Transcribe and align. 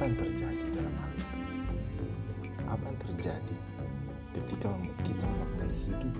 Apa 0.00 0.08
yang 0.08 0.16
terjadi 0.32 0.64
dalam 0.80 0.94
hal 0.96 1.12
itu? 1.12 1.44
Apa 2.64 2.84
yang 2.88 2.98
terjadi 3.04 3.56
ketika 4.32 4.72
kita 5.04 5.24
memaknai 5.28 5.76
hidup 5.76 6.16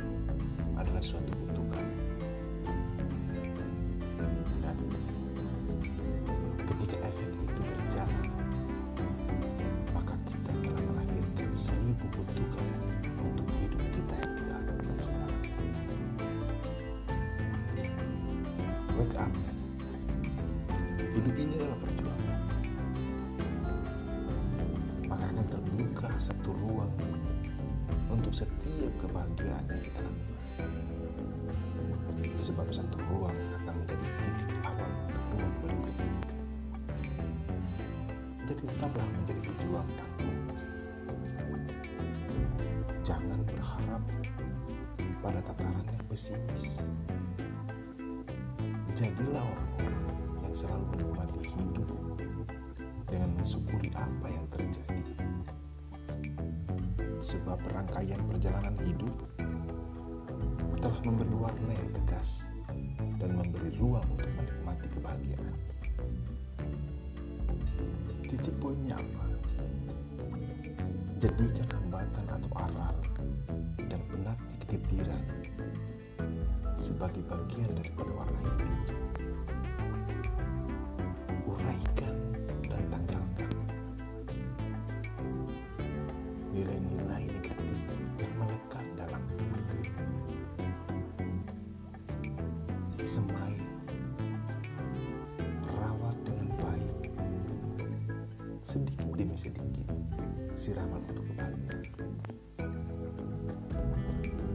adalah 0.76 1.00
suatu 1.00 1.32
kutukan? 1.32 1.86
Dan 4.20 4.28
ketika 6.60 6.96
efek 7.08 7.32
itu 7.40 7.60
berjalan 7.64 8.28
maka 9.96 10.12
kita 10.28 10.52
telah 10.60 10.82
melahirkan 10.84 11.48
seribu 11.56 12.04
kutukan 12.12 12.68
untuk 13.16 13.48
hidup 13.64 13.80
kita 13.80 14.14
yang 14.20 14.32
kita 14.44 14.54
lakukan 14.60 14.96
sekarang. 15.00 15.40
Wake 19.00 19.16
up. 19.16 19.32
Hidup 21.16 21.32
ini 21.40 21.56
adalah 21.56 21.80
untuk 28.30 28.46
setiap 28.46 28.94
kebahagiaan 29.02 29.64
yang 29.66 29.82
kita 29.82 30.00
lakukan 30.06 30.70
sebab 32.38 32.62
satu 32.70 32.94
ruang 33.10 33.34
akan 33.58 33.74
menjadi 33.74 34.06
titik 34.06 34.54
awal 34.70 34.86
untuk 34.86 35.18
ruang 35.34 35.54
berikutnya 35.58 36.14
jadi 38.46 38.62
tetaplah 38.70 39.08
menjadi 39.18 39.40
pejuang 39.50 39.88
tangguh 39.98 40.38
jangan 43.02 43.38
berharap 43.50 44.02
pada 45.26 45.40
tataran 45.42 45.84
yang 45.90 46.06
pesimis. 46.06 46.86
Jadilah 48.94 49.42
orang-orang 49.42 50.06
yang 50.38 50.54
selalu 50.54 50.86
menikmati 50.94 51.40
hidup 51.50 51.90
dengan 53.10 53.30
mensyukuri 53.34 53.90
apa 53.98 54.26
yang 54.30 54.46
terjadi 54.54 55.30
sebab 57.20 57.60
rangkaian 57.76 58.16
perjalanan 58.24 58.72
hidup 58.80 59.12
telah 60.80 61.00
memberi 61.04 61.36
warna 61.36 61.72
yang 61.76 61.92
tegas 61.92 62.48
dan 63.20 63.36
memberi 63.36 63.76
ruang 63.76 64.08
untuk 64.16 64.32
menikmati 64.40 64.88
kebahagiaan. 64.88 65.54
Titik 68.24 68.56
poinnya 68.56 68.96
apa? 68.96 69.24
Jadikan 71.20 71.68
hambatan 71.76 72.26
atau 72.32 72.50
aral 72.56 72.96
dan 73.76 74.00
penatnya 74.08 74.54
kegetiran 74.64 75.24
sebagai 76.72 77.20
bagian 77.28 77.68
daripada 77.76 78.12
warna 78.16 78.40
hidup. 78.56 79.09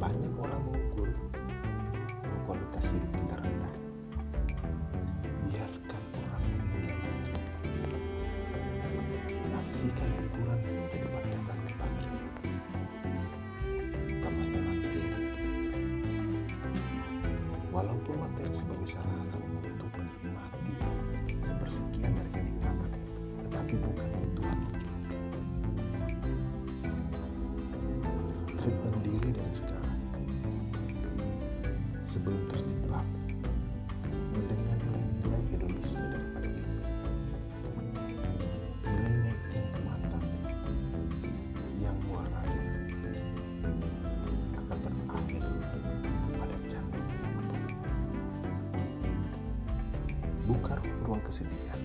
Banyak 0.05 0.37
orang 0.37 0.61
mengukur 0.69 1.09
bahwa 2.21 2.37
kualitas 2.45 2.93
hidup 2.93 3.09
kita 3.09 3.35
rendah. 3.41 3.73
Biarkan 5.49 6.03
orang 6.13 6.43
menilai 6.45 7.09
itu 7.25 7.33
nafikan 9.49 10.09
ukuran 10.29 10.59
menjadi 10.61 11.07
patokan 11.09 11.41
kebahagiaan 11.65 12.29
utamanya 14.13 14.59
materi. 14.61 15.01
Walaupun 17.73 18.15
materi 18.21 18.53
sebagai 18.53 18.85
sarana 18.85 19.37
untuk 19.57 19.89
menikmati 19.97 20.69
sepersekian 21.41 22.13
dari 22.13 22.29
kenikmatan 22.29 22.93
itu 22.93 23.09
tetapi 23.41 23.73
bukan 23.81 24.09
itu. 24.21 24.43
Treatment 28.53 28.97
dari 29.33 29.53
sekarang 29.57 29.94
sebelum 32.15 32.47
terjebak 32.47 33.03
mendengar 34.31 34.79
nilai-nilai 34.87 35.43
hedonisme 35.51 35.99
daripada 35.99 36.47
hidup 36.47 36.79
nilai-nilai 38.87 39.35
kenikmatan 39.43 40.23
yang 41.83 41.97
warai 42.07 42.55
akan 44.55 44.77
berakhir 44.79 45.43
candu 46.71 46.99
kehidupan 47.03 47.63
buka 50.47 50.79
ruang 51.03 51.19
kesedihan 51.27 51.83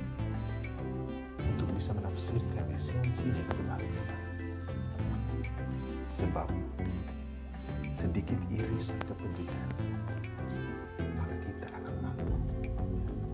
untuk 1.42 1.66
bisa 1.74 1.90
menafsirkan 1.98 2.70
esensi 2.70 3.26
dari 3.34 3.50
kebahagiaan. 3.50 4.18
Sebab 6.06 6.46
sedikit 8.00 8.40
irisan 8.48 8.96
kepedihan 9.04 9.68
maka 11.20 11.36
kita 11.44 11.68
akan 11.68 11.94
mampu 12.00 12.32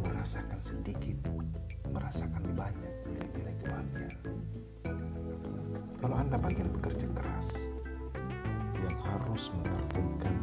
merasakan 0.02 0.58
sedikit 0.58 1.14
merasakan 1.94 2.42
banyak 2.50 2.94
nilai-nilai 3.06 3.54
kebahagiaan 3.62 4.18
kalau 6.02 6.16
anda 6.18 6.34
bagian 6.34 6.66
bekerja 6.74 7.06
keras 7.14 7.54
yang 8.82 8.98
harus 9.06 9.54
menargetkan 9.54 10.34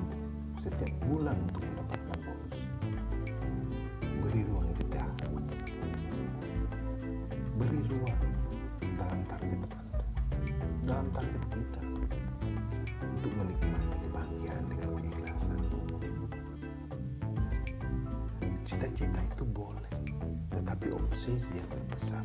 setiap 0.56 0.96
bulan 1.04 1.36
untuk 1.52 1.68
mendapatkan 1.68 2.20
bonus 2.24 2.64
beri 4.24 4.42
ruang 4.48 4.72
jeda. 4.80 5.04
Beri 7.60 7.82
ruang 7.92 8.24
dalam 8.96 9.20
target 9.28 9.60
anda. 9.68 9.80
Dalam 10.88 11.08
target 11.12 11.43
cita-cita 18.94 19.26
itu 19.26 19.46
boleh 19.50 19.94
tetapi 20.54 20.94
obsesi 20.94 21.58
yang 21.58 21.66
terbesar 21.66 22.22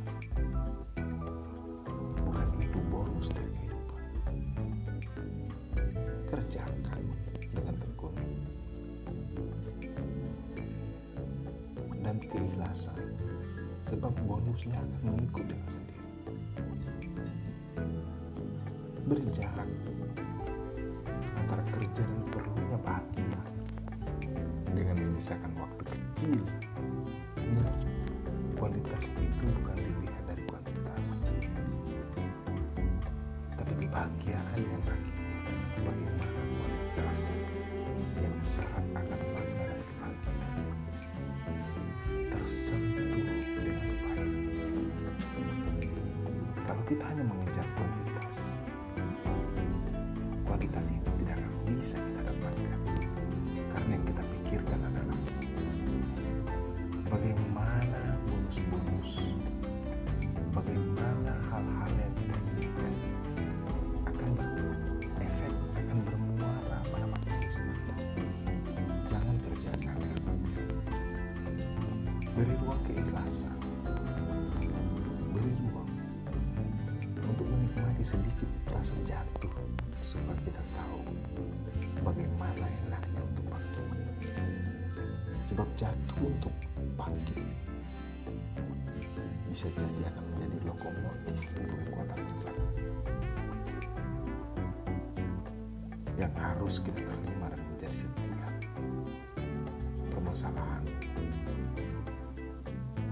bukan 2.20 2.48
itu 2.60 2.78
bonus 2.92 3.32
dari 3.32 3.48
kehidupan. 3.56 4.04
Kerjakan 6.28 7.02
dengan 7.56 7.74
tekun 7.80 8.14
dan 12.04 12.20
keikhlasan 12.20 13.16
sebab 13.88 14.12
bonusnya 14.28 14.76
akan 14.76 15.00
mengikut 15.08 15.48
dengan 15.48 15.68
sendiri. 15.72 16.04
Beri 19.08 19.24
jarak 19.32 19.70
antara 21.32 21.64
kerja 21.64 22.04
dan 22.04 22.22
perlunya 22.28 22.78
bahagia 22.84 23.40
dengan 24.68 24.96
menyisakan 25.00 25.52
waktu 25.56 25.82
kecil 25.88 26.07
Ingat, 26.18 26.50
kualitas 28.58 29.06
itu 29.06 29.44
bukan 29.54 29.78
dilihat 29.78 30.24
dari 30.26 30.42
kuantitas. 30.50 31.22
Tapi 33.54 33.72
kebahagiaan 33.86 34.58
yang 34.58 34.82
hakiki 34.82 35.30
bagaimana 35.78 36.42
kualitas 36.58 37.30
yang 38.18 38.34
syarat 38.42 38.82
akan 38.98 39.20
dan 39.30 39.78
kebahagiaan. 39.86 40.74
Tersentuh 42.34 43.38
dengan 43.62 43.90
baik. 44.02 45.90
Kalau 46.66 46.82
kita 46.82 47.04
hanya 47.14 47.22
mengejar 47.30 47.66
kuantitas 47.78 48.58
kualitas 50.42 50.90
itu 50.90 51.10
tidak 51.22 51.38
akan 51.38 51.52
bisa 51.70 51.96
kita 52.02 52.20
sedikit 78.08 78.48
rasa 78.72 78.96
jatuh 79.04 79.52
supaya 80.00 80.32
kita 80.40 80.62
tahu 80.72 81.04
bagaimana 82.00 82.64
enaknya 82.88 83.20
untuk 83.20 83.44
bangkit 83.52 83.86
sebab 85.44 85.68
jatuh 85.76 86.20
untuk 86.24 86.54
bangkit 86.96 87.44
bisa 89.52 89.68
jadi 89.76 90.08
akan 90.08 90.24
menjadi 90.32 90.56
lokomotif 90.72 91.36
untuk 91.52 91.78
kekuatan 91.84 92.20
kita 92.24 92.52
yang 96.16 96.32
harus 96.32 96.80
kita 96.80 97.04
terima 97.04 97.52
dan 97.52 97.60
menjadi 97.76 97.96
setiap 98.08 98.54
permasalahan 100.16 100.80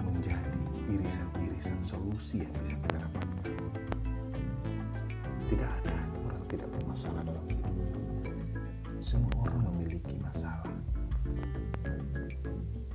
menjadi 0.09 0.57
irisan-irisan 0.89 1.85
solusi 1.85 2.49
yang 2.49 2.53
bisa 2.65 2.81
kita 2.81 2.97
dapatkan. 2.97 3.56
Bermasalah 6.97 7.29
dalam. 7.29 7.45
Semua 9.05 9.37
orang 9.45 9.69
memiliki 9.69 10.17
masalah. 10.17 10.73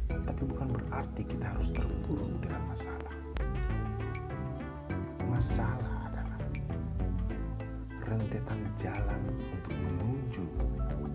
Tapi 0.09 0.41
bukan 0.41 0.73
berarti 0.73 1.21
kita 1.21 1.45
harus 1.53 1.69
terpuruk 1.69 2.33
dengan 2.41 2.65
masalah. 2.65 3.13
Masalah 5.29 6.09
adalah 6.09 6.41
rentetan 8.09 8.65
jalan 8.73 9.21
untuk 9.37 9.77
menuju 9.77 10.49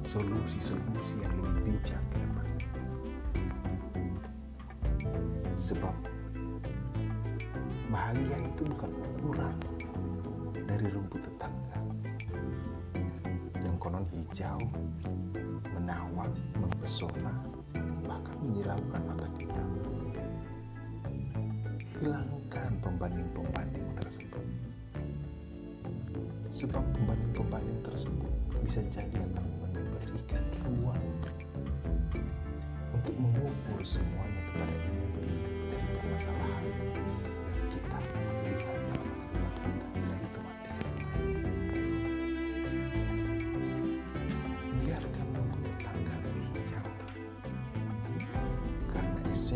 solusi-solusi 0.06 1.18
yang 1.26 1.34
lebih 1.42 1.74
bijak 1.82 2.02
ke 2.14 2.22
depan. 2.22 2.46
Sebab 5.58 5.96
bahagia 7.90 8.38
itu 8.46 8.62
bukan 8.62 8.90
ukuran 8.94 9.54
dari 10.54 10.86
rumput 10.86 11.18
tetangga 11.26 11.75
yang 14.06 14.22
konon 14.22 14.22
hijau, 14.30 14.60
menawan, 15.74 16.32
mempesona, 16.58 17.34
bahkan 18.06 18.36
menyilaukan 18.42 19.02
mata 19.06 19.28
kita. 19.38 19.62
Hilangkan 21.96 22.70
pembanding-pembanding 22.84 23.86
tersebut. 23.96 24.44
Sebab 26.52 26.84
pembanding-pembanding 26.94 27.80
tersebut 27.82 28.32
bisa 28.64 28.80
jadi 28.92 29.16
akan 29.16 29.46
memberikan 29.74 30.44
ruang 30.64 31.04
untuk 32.94 33.14
mengukur 33.16 33.80
semuanya 33.84 34.42
kepada 34.52 34.76
inti 34.88 35.34
dari 35.72 35.86
permasalahan 36.00 36.85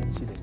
karena 0.00 0.08
esensi 0.08 0.24
dari 0.24 0.39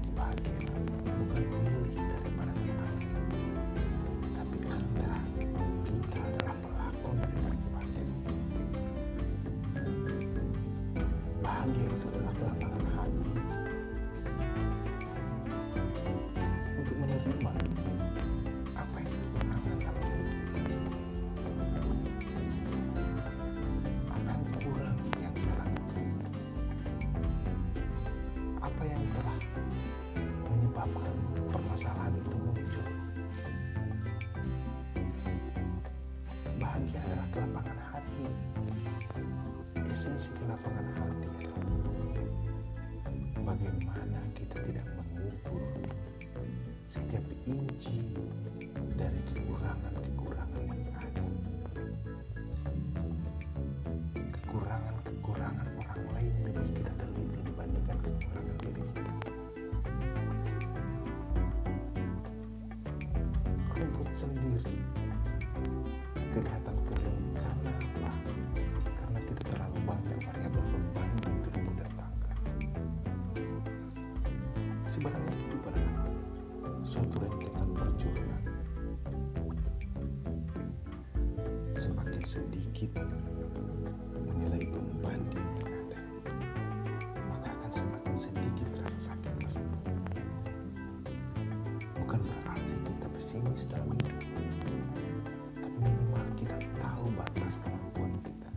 Sebenarnya 74.87 75.35
hidup 75.43 75.67
adalah 75.67 76.07
suatu 76.87 77.19
rentetan 77.19 77.67
perjuangan. 77.75 78.43
Semakin 81.75 82.23
sedikit 82.23 82.95
menilai 84.15 84.63
pembanding 84.71 85.49
yang 85.59 85.71
ada, 85.75 85.99
maka 87.27 87.51
akan 87.51 87.71
semakin 87.75 88.15
sedikit 88.15 88.67
rasa 88.79 89.11
sakit 89.11 89.33
tersebut. 89.43 89.83
Bukan 91.99 92.19
berarti 92.23 92.75
kita 92.87 93.07
pesimis 93.11 93.67
dalam 93.67 93.91
hidup, 93.91 94.23
tapi 95.51 95.77
minimal 95.83 96.27
kita 96.39 96.63
tahu 96.79 97.11
batas 97.11 97.59
kemampuan 97.59 98.15
kita. 98.23 98.49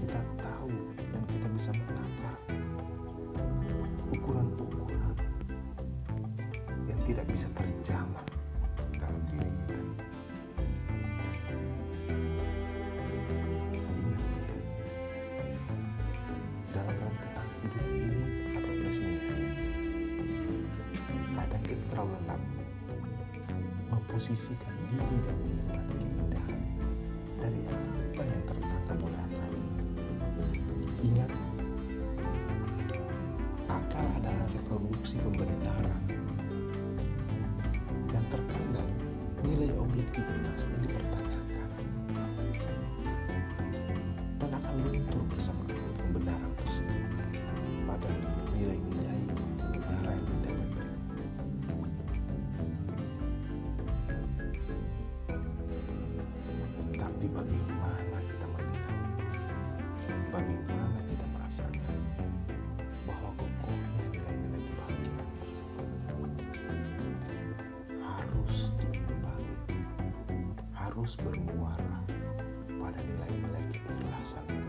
Kita 0.00 0.18
tahu 0.40 0.72
dan 0.96 1.22
kita 1.28 1.46
bisa 1.52 1.70
menakar 1.76 2.10
yang 4.40 4.49
tidak 7.10 7.26
bisa 7.26 7.50
terjamah 7.58 8.22
dalam 8.94 9.22
diri 9.34 9.50
kita. 9.66 9.82
Ingat, 13.98 14.46
dalam 16.70 16.94
rentetan 17.02 17.48
hidup 17.50 17.84
ini 17.90 18.22
atau 18.54 18.72
plus 18.78 18.98
kadang 21.34 21.62
kita 21.66 21.82
terlalu 21.90 22.14
lelap 22.14 22.40
memposisikan 23.90 24.74
diri 24.94 25.16
dan 25.26 25.34
menikmati 25.42 25.94
keindahan 25.98 26.62
dari 27.42 27.60
apa 27.74 28.22
yang 28.22 28.42
tertangkap 28.46 28.98
oleh 29.02 29.18
akal. 29.18 29.52
Ingat, 31.02 31.30
akal 33.66 34.06
adalah 34.14 34.46
reproduksi 34.54 35.18
pembenaran 35.18 36.09
yang 38.32 38.59
harus 71.10 71.26
bermuara 71.26 72.06
pada 72.78 73.02
nilai-nilai 73.02 73.66
keikhlasan 73.82 74.59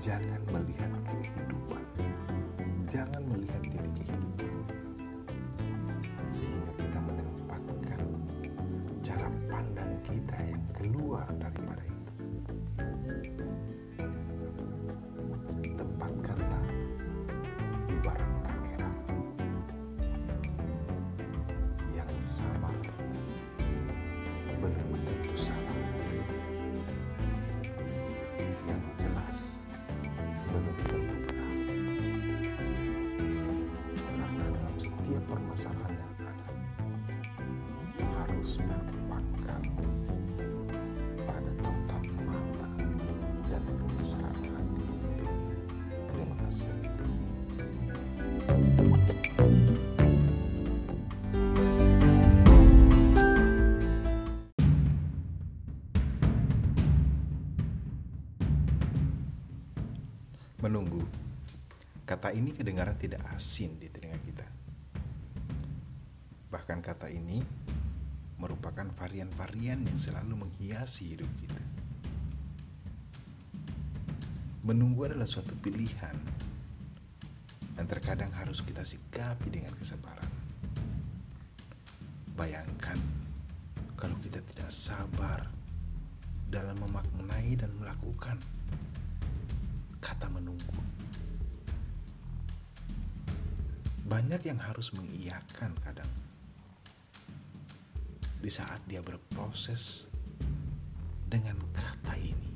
Jangan 0.00 0.40
melihat 0.48 0.88
kehidupan, 1.12 1.84
jangan 2.88 3.20
melihat 3.20 3.60
titik 3.68 3.84
kehidupan, 4.00 4.80
sehingga 6.24 6.72
kita 6.80 6.98
menempatkan 7.04 8.00
cara 9.04 9.28
pandang 9.52 9.92
kita 10.08 10.36
yang 10.40 10.64
keluar 10.72 11.28
daripada 11.36 11.84
itu. 11.84 12.24
Ini 62.30 62.54
kedengaran 62.54 62.94
tidak 62.94 63.26
asin 63.34 63.74
di 63.82 63.90
telinga 63.90 64.18
kita. 64.22 64.46
Bahkan 66.50 66.78
kata 66.82 67.10
ini 67.10 67.42
merupakan 68.40 68.88
varian-varian 68.96 69.84
yang 69.84 69.98
selalu 70.00 70.48
menghiasi 70.48 71.12
hidup 71.14 71.28
kita. 71.38 71.62
Menunggu 74.64 75.08
adalah 75.08 75.28
suatu 75.28 75.52
pilihan 75.60 76.16
dan 77.76 77.84
terkadang 77.84 78.32
harus 78.32 78.64
kita 78.64 78.84
sikapi 78.84 79.48
dengan 79.52 79.72
kesabaran. 79.76 80.28
Bayangkan 82.36 82.96
kalau 84.00 84.16
kita 84.24 84.40
tidak 84.52 84.72
sabar 84.72 85.44
dalam 86.48 86.76
memaknai 86.80 87.52
dan 87.60 87.68
melakukan 87.76 88.40
kata 90.00 90.26
menunggu. 90.32 90.79
Banyak 94.10 94.42
yang 94.42 94.58
harus 94.58 94.90
mengiyakan 94.98 95.70
kadang 95.86 96.10
di 98.42 98.50
saat 98.50 98.82
dia 98.90 98.98
berproses 98.98 100.10
dengan 101.30 101.54
kata 101.70 102.18
ini. 102.18 102.50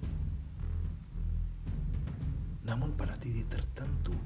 Namun 2.67 2.99
pada 2.99 3.15
titik 3.23 3.47
tertentu 3.47 4.19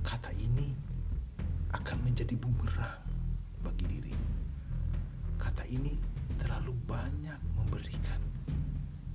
kata 0.00 0.32
ini 0.40 0.72
akan 1.76 2.08
menjadi 2.08 2.32
bumerang 2.40 3.04
bagi 3.60 3.84
diri. 3.84 4.16
Kata 5.36 5.68
ini 5.68 6.00
terlalu 6.40 6.72
banyak 6.88 7.36
memberikan 7.60 8.24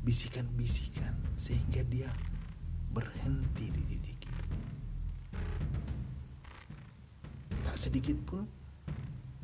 bisikan-bisikan 0.06 1.18
sehingga 1.34 1.82
dia 1.90 2.14
berhenti 2.94 3.74
di 3.74 3.82
titik 3.90 4.07
Tak 7.78 7.94
sedikit 7.94 8.18
pun 8.26 8.42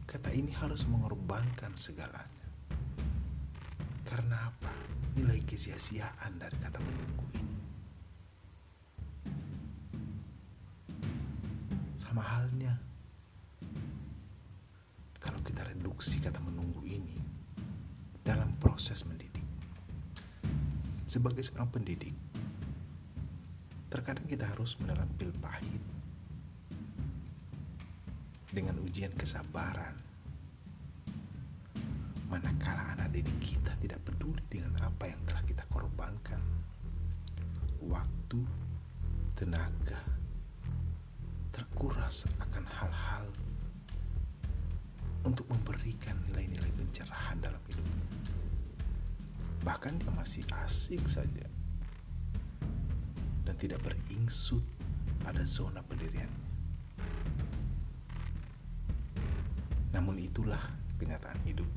kata 0.09 0.33
ini 0.33 0.49
harus 0.57 0.89
mengorbankan 0.89 1.69
segalanya. 1.77 2.49
Karena 4.09 4.49
apa? 4.49 4.73
Nilai 5.13 5.37
kesia-siaan 5.45 6.41
dari 6.41 6.57
kata 6.57 6.81
menunggu 6.81 7.29
ini. 7.37 7.57
Sama 11.93 12.25
halnya 12.25 12.73
kalau 15.21 15.37
kita 15.45 15.69
reduksi 15.69 16.17
kata 16.17 16.41
menunggu 16.41 16.81
ini 16.89 17.21
dalam 18.25 18.49
proses 18.57 19.05
mendidik 19.05 19.45
sebagai 21.05 21.45
seorang 21.45 21.69
pendidik, 21.69 22.17
terkadang 23.93 24.25
kita 24.25 24.49
harus 24.49 24.73
menelan 24.81 25.13
pil 25.21 25.29
pahit 25.37 25.72
dengan 28.53 28.77
ujian 28.85 29.09
kesabaran. 29.17 29.97
Manakala 32.29 32.93
anak 32.93 33.09
didik 33.09 33.33
kita 33.41 33.73
tidak 33.81 33.99
peduli 34.05 34.41
dengan 34.47 34.85
apa 34.85 35.09
yang 35.09 35.21
telah 35.25 35.43
kita 35.43 35.65
korbankan, 35.73 36.41
waktu, 37.81 38.39
tenaga, 39.33 40.01
terkuras 41.49 42.29
akan 42.37 42.65
hal-hal 42.69 43.25
untuk 45.25 45.49
memberikan 45.49 46.17
nilai-nilai 46.29 46.69
pencerahan 46.77 47.37
dalam 47.41 47.61
hidup 47.69 47.89
bahkan 49.63 49.95
dia 49.95 50.11
masih 50.11 50.43
asik 50.67 50.99
saja 51.07 51.47
dan 53.47 53.55
tidak 53.55 53.79
beringsut 53.83 54.63
pada 55.23 55.43
zona 55.47 55.79
pendiriannya. 55.87 56.52
Namun 59.93 60.17
itulah 60.19 60.59
kenyataan 60.97 61.39
hidup. 61.45 61.69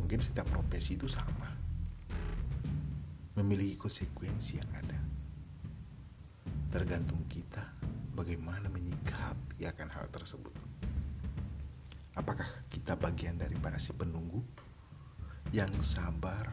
Mungkin 0.00 0.18
setiap 0.18 0.48
profesi 0.48 0.96
itu 0.96 1.06
sama. 1.06 1.52
Memiliki 3.36 3.76
konsekuensi 3.76 4.58
yang 4.60 4.70
ada. 4.72 4.98
Tergantung 6.72 7.28
kita 7.28 7.62
bagaimana 8.16 8.72
menyikapi 8.72 9.68
akan 9.68 9.88
hal 9.92 10.08
tersebut. 10.08 10.56
Apakah 12.16 12.48
kita 12.68 12.96
bagian 12.96 13.40
daripada 13.40 13.76
si 13.80 13.92
penunggu 13.92 14.40
yang 15.52 15.72
sabar, 15.84 16.48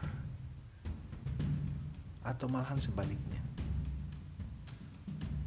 atau 2.24 2.46
malahan 2.52 2.76
sebaliknya. 2.76 3.40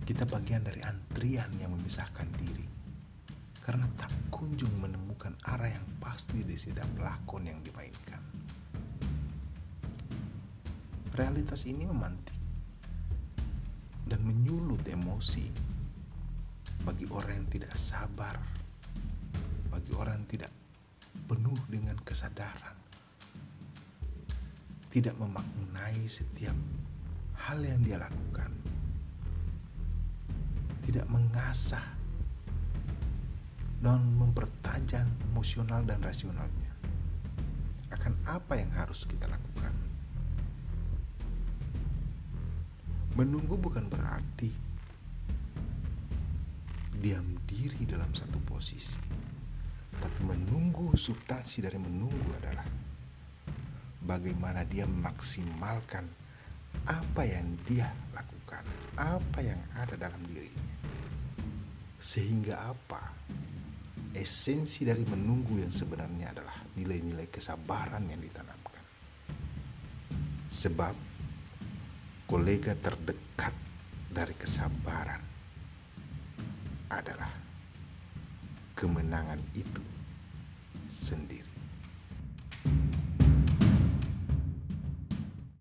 Kita 0.04 0.28
bagian 0.28 0.66
dari 0.66 0.84
antrian 0.84 1.48
yang 1.62 1.72
memisahkan 1.72 2.28
diri 2.42 2.73
karena 3.64 3.88
tak 3.96 4.12
kunjung 4.28 4.76
menemukan 4.84 5.32
arah 5.48 5.72
yang 5.72 5.88
pasti 6.04 6.44
di 6.44 6.60
setiap 6.60 6.84
pelakon 7.00 7.48
yang 7.48 7.64
dimainkan. 7.64 8.20
Realitas 11.16 11.64
ini 11.64 11.88
memantik 11.88 12.36
dan 14.04 14.20
menyulut 14.20 14.84
emosi 14.84 15.48
bagi 16.84 17.08
orang 17.08 17.40
yang 17.40 17.50
tidak 17.50 17.72
sabar, 17.80 18.36
bagi 19.72 19.96
orang 19.96 20.20
yang 20.20 20.28
tidak 20.28 20.52
penuh 21.32 21.56
dengan 21.72 21.96
kesadaran 22.04 22.76
tidak 24.94 25.18
memaknai 25.18 26.06
setiap 26.06 26.54
hal 27.34 27.58
yang 27.66 27.82
dia 27.82 27.98
lakukan, 27.98 28.54
tidak 30.86 31.10
mengasah 31.10 32.03
dan 33.84 34.00
mempertajam 34.16 35.04
emosional 35.28 35.84
dan 35.84 36.00
rasionalnya 36.00 36.72
akan 37.92 38.16
apa 38.24 38.56
yang 38.56 38.72
harus 38.72 39.04
kita 39.04 39.28
lakukan. 39.28 39.76
Menunggu 43.20 43.60
bukan 43.60 43.86
berarti 43.92 44.50
diam 46.96 47.36
diri 47.44 47.84
dalam 47.84 48.10
satu 48.16 48.40
posisi, 48.48 48.96
tapi 50.00 50.22
menunggu 50.24 50.96
substansi 50.96 51.60
dari 51.62 51.78
menunggu 51.78 52.40
adalah 52.40 52.66
bagaimana 54.00 54.64
dia 54.64 54.88
memaksimalkan 54.88 56.08
apa 56.88 57.22
yang 57.28 57.60
dia 57.68 57.92
lakukan, 58.16 58.64
apa 58.96 59.40
yang 59.44 59.60
ada 59.76 60.00
dalam 60.00 60.24
dirinya. 60.26 60.72
Sehingga 62.00 62.72
apa? 62.74 63.14
Esensi 64.14 64.86
dari 64.86 65.02
menunggu 65.10 65.58
yang 65.58 65.74
sebenarnya 65.74 66.38
adalah 66.38 66.58
nilai-nilai 66.78 67.34
kesabaran 67.34 68.06
yang 68.06 68.22
ditanamkan. 68.22 68.86
Sebab 70.54 70.96
kolega 72.30 72.78
terdekat 72.78 73.58
dari 74.14 74.38
kesabaran 74.38 75.22
adalah 76.94 77.34
kemenangan 78.78 79.42
itu 79.58 79.82
sendiri. 80.94 81.53